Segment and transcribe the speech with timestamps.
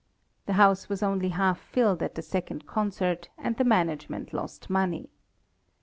[0.47, 5.11] The house was only half filled at the second concert and the management lost money.